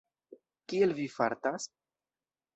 Kiel 0.73 0.95
vi 1.01 1.05
fartas? 1.17 1.69